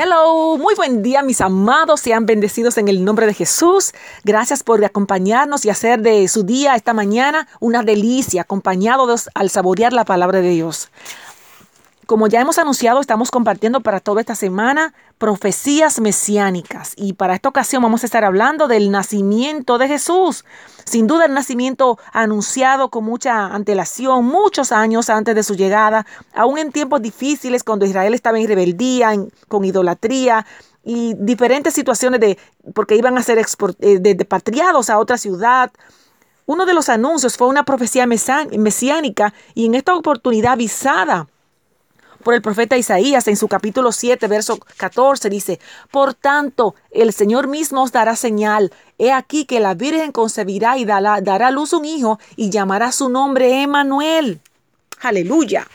Hello, 0.00 0.56
muy 0.58 0.76
buen 0.76 1.02
día 1.02 1.24
mis 1.24 1.40
amados, 1.40 1.98
sean 1.98 2.24
bendecidos 2.24 2.78
en 2.78 2.86
el 2.86 3.04
nombre 3.04 3.26
de 3.26 3.34
Jesús. 3.34 3.92
Gracias 4.22 4.62
por 4.62 4.84
acompañarnos 4.84 5.64
y 5.64 5.70
hacer 5.70 6.02
de 6.02 6.28
su 6.28 6.44
día 6.44 6.76
esta 6.76 6.94
mañana 6.94 7.48
una 7.58 7.82
delicia, 7.82 8.42
acompañados 8.42 9.28
al 9.34 9.50
saborear 9.50 9.92
la 9.92 10.04
palabra 10.04 10.40
de 10.40 10.50
Dios. 10.50 10.90
Como 12.08 12.26
ya 12.26 12.40
hemos 12.40 12.56
anunciado, 12.56 13.02
estamos 13.02 13.30
compartiendo 13.30 13.82
para 13.82 14.00
toda 14.00 14.22
esta 14.22 14.34
semana 14.34 14.94
profecías 15.18 16.00
mesiánicas 16.00 16.94
y 16.96 17.12
para 17.12 17.34
esta 17.34 17.50
ocasión 17.50 17.82
vamos 17.82 18.02
a 18.02 18.06
estar 18.06 18.24
hablando 18.24 18.66
del 18.66 18.90
nacimiento 18.90 19.76
de 19.76 19.88
Jesús. 19.88 20.46
Sin 20.86 21.06
duda 21.06 21.26
el 21.26 21.34
nacimiento 21.34 21.98
anunciado 22.14 22.88
con 22.88 23.04
mucha 23.04 23.48
antelación, 23.48 24.24
muchos 24.24 24.72
años 24.72 25.10
antes 25.10 25.34
de 25.34 25.42
su 25.42 25.54
llegada, 25.54 26.06
aún 26.32 26.56
en 26.56 26.72
tiempos 26.72 27.02
difíciles 27.02 27.62
cuando 27.62 27.84
Israel 27.84 28.14
estaba 28.14 28.40
en 28.40 28.48
rebeldía, 28.48 29.12
con 29.46 29.66
idolatría, 29.66 30.46
y 30.82 31.12
diferentes 31.12 31.74
situaciones 31.74 32.20
de 32.20 32.38
porque 32.72 32.96
iban 32.96 33.18
a 33.18 33.22
ser 33.22 33.38
eh, 33.80 33.98
depatriados 33.98 34.88
a 34.88 34.98
otra 34.98 35.18
ciudad. 35.18 35.70
Uno 36.46 36.64
de 36.64 36.72
los 36.72 36.88
anuncios 36.88 37.36
fue 37.36 37.48
una 37.48 37.66
profecía 37.66 38.06
mesiánica 38.06 39.34
y 39.52 39.66
en 39.66 39.74
esta 39.74 39.94
oportunidad 39.94 40.52
avisada 40.52 41.26
por 42.22 42.34
el 42.34 42.42
profeta 42.42 42.76
Isaías 42.76 43.28
en 43.28 43.36
su 43.36 43.48
capítulo 43.48 43.92
7, 43.92 44.26
verso 44.28 44.58
14, 44.76 45.30
dice, 45.30 45.60
Por 45.90 46.14
tanto, 46.14 46.74
el 46.90 47.12
Señor 47.12 47.48
mismo 47.48 47.82
os 47.82 47.92
dará 47.92 48.16
señal. 48.16 48.72
He 48.98 49.12
aquí 49.12 49.44
que 49.44 49.60
la 49.60 49.74
Virgen 49.74 50.12
concebirá 50.12 50.78
y 50.78 50.84
dará, 50.84 51.20
dará 51.20 51.50
luz 51.50 51.72
un 51.72 51.84
hijo 51.84 52.18
y 52.36 52.50
llamará 52.50 52.92
su 52.92 53.08
nombre 53.08 53.62
Emanuel. 53.62 54.40
Aleluya. 55.00 55.66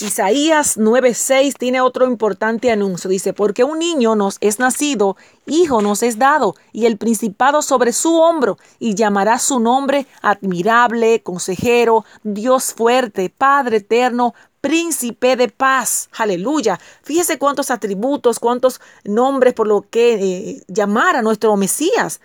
Isaías 0.00 0.76
9:6 0.78 1.56
tiene 1.56 1.80
otro 1.80 2.06
importante 2.06 2.70
anuncio. 2.70 3.10
Dice, 3.10 3.32
porque 3.32 3.64
un 3.64 3.78
niño 3.78 4.16
nos 4.16 4.38
es 4.40 4.58
nacido, 4.58 5.16
hijo 5.46 5.82
nos 5.82 6.02
es 6.02 6.18
dado, 6.18 6.56
y 6.72 6.86
el 6.86 6.96
principado 6.96 7.62
sobre 7.62 7.92
su 7.92 8.16
hombro, 8.16 8.58
y 8.78 8.94
llamará 8.94 9.38
su 9.38 9.60
nombre 9.60 10.06
admirable, 10.22 11.22
consejero, 11.22 12.04
Dios 12.22 12.72
fuerte, 12.72 13.30
Padre 13.30 13.76
eterno, 13.76 14.34
príncipe 14.64 15.36
de 15.36 15.48
paz. 15.48 16.08
Aleluya. 16.16 16.80
Fíjese 17.02 17.38
cuántos 17.38 17.70
atributos, 17.70 18.40
cuántos 18.40 18.80
nombres 19.04 19.52
por 19.52 19.66
lo 19.66 19.82
que 19.82 20.14
eh, 20.14 20.62
llamar 20.68 21.16
a 21.16 21.22
nuestro 21.22 21.54
Mesías. 21.58 22.22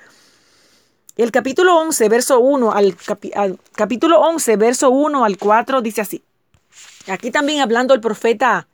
El 1.17 1.33
capítulo 1.33 1.77
11, 1.79 2.07
verso 2.07 2.39
1 2.39 2.71
al, 2.71 2.95
capítulo 3.75 4.21
11, 4.21 4.55
verso 4.55 4.89
1 4.89 5.25
al 5.25 5.37
4 5.37 5.81
dice 5.81 5.99
así. 5.99 6.23
Aquí 7.07 7.29
también 7.29 7.59
hablando 7.59 7.93
el 7.93 7.99
profeta 7.99 8.69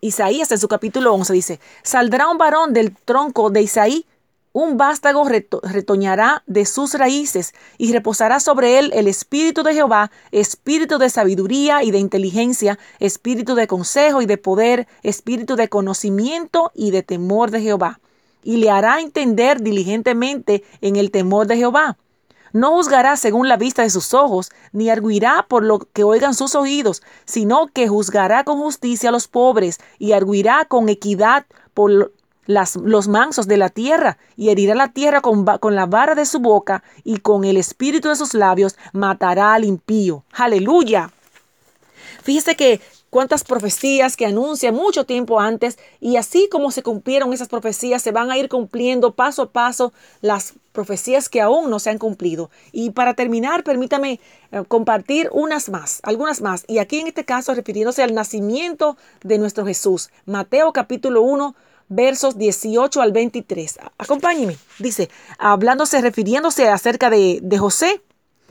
Isaías 0.00 0.52
en 0.52 0.60
su 0.60 0.68
capítulo 0.68 1.12
11 1.12 1.32
dice, 1.32 1.60
saldrá 1.82 2.28
un 2.28 2.38
varón 2.38 2.72
del 2.72 2.94
tronco 2.94 3.50
de 3.50 3.62
Isaí, 3.62 4.06
un 4.52 4.76
vástago 4.76 5.24
retoñará 5.24 6.42
de 6.46 6.66
sus 6.66 6.94
raíces 6.94 7.54
y 7.78 7.92
reposará 7.92 8.38
sobre 8.38 8.78
él 8.78 8.90
el 8.94 9.08
espíritu 9.08 9.62
de 9.62 9.74
Jehová, 9.74 10.10
espíritu 10.30 10.98
de 10.98 11.08
sabiduría 11.08 11.82
y 11.82 11.90
de 11.90 11.98
inteligencia, 11.98 12.78
espíritu 12.98 13.54
de 13.54 13.66
consejo 13.66 14.20
y 14.20 14.26
de 14.26 14.36
poder, 14.36 14.86
espíritu 15.02 15.56
de 15.56 15.68
conocimiento 15.68 16.70
y 16.74 16.90
de 16.90 17.02
temor 17.02 17.50
de 17.50 17.62
Jehová. 17.62 18.00
Y 18.44 18.56
le 18.56 18.70
hará 18.70 19.00
entender 19.00 19.62
diligentemente 19.62 20.64
en 20.80 20.96
el 20.96 21.10
temor 21.10 21.46
de 21.46 21.56
Jehová. 21.56 21.96
No 22.52 22.72
juzgará 22.72 23.16
según 23.16 23.48
la 23.48 23.56
vista 23.56 23.82
de 23.82 23.88
sus 23.88 24.12
ojos, 24.12 24.50
ni 24.72 24.90
arguirá 24.90 25.46
por 25.48 25.64
lo 25.64 25.78
que 25.78 26.04
oigan 26.04 26.34
sus 26.34 26.54
oídos, 26.54 27.02
sino 27.24 27.68
que 27.68 27.88
juzgará 27.88 28.44
con 28.44 28.58
justicia 28.58 29.08
a 29.08 29.12
los 29.12 29.28
pobres 29.28 29.80
y 29.98 30.12
arguirá 30.12 30.66
con 30.66 30.90
equidad 30.90 31.46
por 31.72 32.12
las, 32.46 32.76
los 32.76 33.08
mansos 33.08 33.46
de 33.46 33.56
la 33.56 33.68
tierra 33.68 34.18
y 34.36 34.50
herirá 34.50 34.74
la 34.74 34.88
tierra 34.88 35.20
con, 35.20 35.44
con 35.44 35.74
la 35.74 35.86
vara 35.86 36.14
de 36.14 36.26
su 36.26 36.40
boca 36.40 36.82
y 37.04 37.18
con 37.18 37.44
el 37.44 37.56
espíritu 37.56 38.08
de 38.08 38.16
sus 38.16 38.34
labios 38.34 38.76
matará 38.92 39.54
al 39.54 39.64
impío. 39.64 40.24
Aleluya. 40.32 41.10
Fíjese 42.22 42.54
que 42.54 42.80
cuántas 43.12 43.44
profecías 43.44 44.16
que 44.16 44.24
anuncia 44.24 44.72
mucho 44.72 45.04
tiempo 45.04 45.38
antes 45.38 45.78
y 46.00 46.16
así 46.16 46.48
como 46.50 46.70
se 46.70 46.82
cumplieron 46.82 47.32
esas 47.34 47.48
profecías, 47.48 48.00
se 48.00 48.10
van 48.10 48.30
a 48.30 48.38
ir 48.38 48.48
cumpliendo 48.48 49.12
paso 49.12 49.42
a 49.42 49.50
paso 49.50 49.92
las 50.22 50.54
profecías 50.72 51.28
que 51.28 51.42
aún 51.42 51.68
no 51.68 51.78
se 51.78 51.90
han 51.90 51.98
cumplido. 51.98 52.48
Y 52.72 52.90
para 52.90 53.12
terminar, 53.12 53.64
permítame 53.64 54.18
eh, 54.50 54.62
compartir 54.66 55.28
unas 55.32 55.68
más, 55.68 56.00
algunas 56.04 56.40
más. 56.40 56.64
Y 56.68 56.78
aquí 56.78 57.00
en 57.00 57.08
este 57.08 57.26
caso 57.26 57.52
refiriéndose 57.52 58.02
al 58.02 58.14
nacimiento 58.14 58.96
de 59.22 59.36
nuestro 59.36 59.66
Jesús. 59.66 60.08
Mateo 60.24 60.72
capítulo 60.72 61.20
1, 61.20 61.54
versos 61.94 62.38
18 62.38 63.00
al 63.00 63.12
23. 63.12 63.78
Acompáñenme. 63.98 64.56
Dice, 64.78 65.10
hablándose, 65.38 66.00
refiriéndose 66.00 66.68
acerca 66.68 67.10
de, 67.10 67.38
de 67.42 67.58
José, 67.58 68.02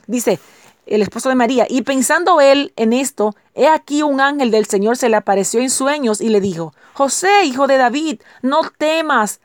dice, 0.06 0.38
el 0.86 1.02
esposo 1.02 1.28
de 1.28 1.34
María. 1.34 1.66
Y 1.68 1.82
pensando 1.82 2.40
él 2.40 2.72
en 2.76 2.92
esto, 2.92 3.34
he 3.54 3.68
aquí 3.68 4.02
un 4.02 4.20
ángel 4.20 4.50
del 4.50 4.66
Señor 4.66 4.96
se 4.96 5.08
le 5.08 5.16
apareció 5.16 5.60
en 5.60 5.70
sueños 5.70 6.20
y 6.20 6.28
le 6.28 6.40
dijo, 6.40 6.74
José, 6.94 7.44
hijo 7.44 7.66
de 7.66 7.78
David, 7.78 8.20
no 8.42 8.62
temas 8.76 9.40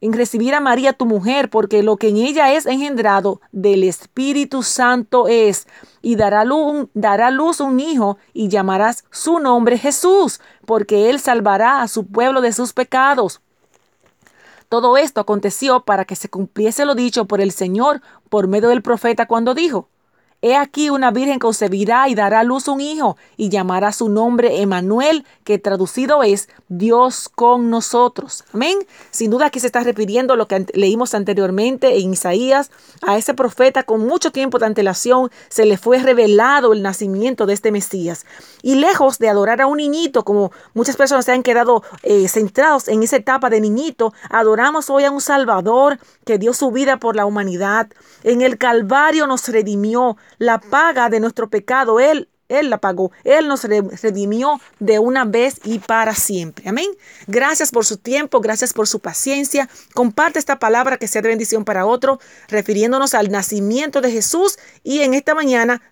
en 0.00 0.12
recibir 0.12 0.54
a 0.54 0.60
María 0.60 0.92
tu 0.92 1.04
mujer, 1.06 1.50
porque 1.50 1.82
lo 1.82 1.96
que 1.96 2.08
en 2.08 2.16
ella 2.16 2.52
es 2.52 2.66
engendrado 2.66 3.40
del 3.52 3.84
Espíritu 3.84 4.62
Santo 4.62 5.28
es, 5.28 5.66
y 6.00 6.16
dará 6.16 6.44
luz, 6.44 6.88
dará 6.94 7.30
luz 7.30 7.60
un 7.60 7.80
hijo, 7.80 8.16
y 8.32 8.48
llamarás 8.48 9.04
su 9.10 9.38
nombre 9.38 9.76
Jesús, 9.76 10.40
porque 10.66 11.10
él 11.10 11.20
salvará 11.20 11.82
a 11.82 11.88
su 11.88 12.06
pueblo 12.06 12.40
de 12.40 12.52
sus 12.52 12.72
pecados. 12.72 13.40
Todo 14.70 14.96
esto 14.96 15.20
aconteció 15.20 15.80
para 15.84 16.04
que 16.04 16.16
se 16.16 16.28
cumpliese 16.28 16.84
lo 16.84 16.94
dicho 16.94 17.24
por 17.24 17.40
el 17.40 17.50
Señor 17.50 18.02
por 18.28 18.46
medio 18.46 18.68
del 18.68 18.82
profeta 18.82 19.26
cuando 19.26 19.52
dijo, 19.52 19.88
He 20.42 20.56
aquí 20.56 20.88
una 20.88 21.10
virgen 21.10 21.38
concebirá 21.38 22.08
y 22.08 22.14
dará 22.14 22.40
a 22.40 22.44
luz 22.44 22.66
un 22.66 22.80
hijo 22.80 23.18
y 23.36 23.50
llamará 23.50 23.92
su 23.92 24.08
nombre 24.08 24.62
Emanuel, 24.62 25.26
que 25.44 25.58
traducido 25.58 26.22
es 26.22 26.48
Dios 26.70 27.28
con 27.28 27.68
nosotros. 27.68 28.44
Amén. 28.54 28.78
Sin 29.10 29.30
duda 29.30 29.46
aquí 29.46 29.60
se 29.60 29.66
está 29.66 29.80
refiriendo 29.80 30.36
lo 30.36 30.48
que 30.48 30.64
leímos 30.72 31.12
anteriormente 31.12 31.98
en 31.98 32.14
Isaías. 32.14 32.70
A 33.06 33.18
ese 33.18 33.34
profeta 33.34 33.82
con 33.82 34.06
mucho 34.06 34.32
tiempo 34.32 34.58
de 34.58 34.64
antelación 34.64 35.30
se 35.50 35.66
le 35.66 35.76
fue 35.76 35.98
revelado 35.98 36.72
el 36.72 36.80
nacimiento 36.80 37.44
de 37.44 37.52
este 37.52 37.70
Mesías. 37.70 38.24
Y 38.62 38.76
lejos 38.76 39.18
de 39.18 39.28
adorar 39.28 39.60
a 39.60 39.66
un 39.66 39.76
niñito, 39.76 40.24
como 40.24 40.52
muchas 40.72 40.96
personas 40.96 41.26
se 41.26 41.32
han 41.32 41.42
quedado 41.42 41.82
eh, 42.02 42.28
centrados 42.28 42.88
en 42.88 43.02
esa 43.02 43.16
etapa 43.16 43.50
de 43.50 43.60
niñito, 43.60 44.14
adoramos 44.30 44.88
hoy 44.88 45.04
a 45.04 45.10
un 45.10 45.20
Salvador 45.20 45.98
que 46.24 46.38
dio 46.38 46.54
su 46.54 46.70
vida 46.70 46.96
por 46.96 47.14
la 47.14 47.26
humanidad. 47.26 47.88
En 48.22 48.40
el 48.40 48.56
Calvario 48.56 49.26
nos 49.26 49.46
redimió 49.48 50.16
la 50.40 50.58
paga 50.58 51.08
de 51.08 51.20
nuestro 51.20 51.48
pecado. 51.48 52.00
Él, 52.00 52.28
Él 52.48 52.70
la 52.70 52.78
pagó. 52.78 53.12
Él 53.22 53.46
nos 53.46 53.62
redimió 53.62 54.60
de 54.80 54.98
una 54.98 55.24
vez 55.24 55.60
y 55.62 55.78
para 55.78 56.16
siempre. 56.16 56.68
Amén. 56.68 56.90
Gracias 57.28 57.70
por 57.70 57.84
su 57.84 57.98
tiempo, 57.98 58.40
gracias 58.40 58.72
por 58.72 58.88
su 58.88 58.98
paciencia. 58.98 59.68
Comparte 59.94 60.40
esta 60.40 60.58
palabra 60.58 60.96
que 60.96 61.06
sea 61.06 61.22
de 61.22 61.28
bendición 61.28 61.64
para 61.64 61.86
otro, 61.86 62.18
refiriéndonos 62.48 63.14
al 63.14 63.30
nacimiento 63.30 64.00
de 64.00 64.10
Jesús 64.10 64.58
y 64.82 65.00
en 65.00 65.14
esta 65.14 65.36
mañana 65.36 65.82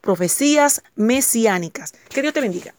profecías 0.00 0.82
mesiánicas. 0.94 1.92
Que 2.10 2.22
Dios 2.22 2.34
te 2.34 2.40
bendiga. 2.40 2.74